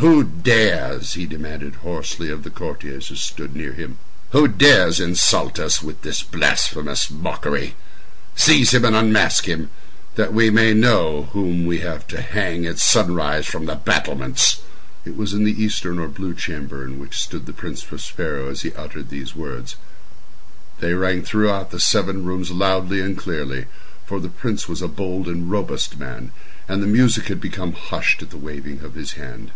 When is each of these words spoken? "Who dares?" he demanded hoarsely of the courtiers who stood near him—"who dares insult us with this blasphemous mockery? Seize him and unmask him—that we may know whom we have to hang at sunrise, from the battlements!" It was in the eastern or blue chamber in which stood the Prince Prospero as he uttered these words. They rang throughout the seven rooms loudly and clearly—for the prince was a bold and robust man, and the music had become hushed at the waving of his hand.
"Who 0.00 0.24
dares?" 0.24 1.12
he 1.12 1.26
demanded 1.26 1.74
hoarsely 1.74 2.30
of 2.30 2.42
the 2.42 2.48
courtiers 2.48 3.08
who 3.08 3.16
stood 3.16 3.54
near 3.54 3.74
him—"who 3.74 4.48
dares 4.48 4.98
insult 4.98 5.58
us 5.58 5.82
with 5.82 6.00
this 6.00 6.22
blasphemous 6.22 7.10
mockery? 7.10 7.74
Seize 8.34 8.72
him 8.72 8.86
and 8.86 8.96
unmask 8.96 9.44
him—that 9.44 10.32
we 10.32 10.48
may 10.48 10.72
know 10.72 11.28
whom 11.34 11.66
we 11.66 11.80
have 11.80 12.06
to 12.08 12.22
hang 12.22 12.64
at 12.64 12.78
sunrise, 12.78 13.44
from 13.44 13.66
the 13.66 13.74
battlements!" 13.74 14.62
It 15.04 15.18
was 15.18 15.34
in 15.34 15.44
the 15.44 15.62
eastern 15.62 15.98
or 15.98 16.08
blue 16.08 16.32
chamber 16.34 16.82
in 16.82 16.98
which 16.98 17.20
stood 17.20 17.44
the 17.44 17.52
Prince 17.52 17.84
Prospero 17.84 18.48
as 18.48 18.62
he 18.62 18.72
uttered 18.72 19.10
these 19.10 19.36
words. 19.36 19.76
They 20.78 20.94
rang 20.94 21.24
throughout 21.24 21.72
the 21.72 21.78
seven 21.80 22.24
rooms 22.24 22.50
loudly 22.50 23.02
and 23.02 23.18
clearly—for 23.18 24.18
the 24.18 24.30
prince 24.30 24.66
was 24.66 24.80
a 24.80 24.88
bold 24.88 25.28
and 25.28 25.50
robust 25.50 25.98
man, 25.98 26.32
and 26.66 26.82
the 26.82 26.86
music 26.86 27.24
had 27.26 27.38
become 27.38 27.74
hushed 27.74 28.22
at 28.22 28.30
the 28.30 28.38
waving 28.38 28.80
of 28.80 28.94
his 28.94 29.12
hand. 29.12 29.50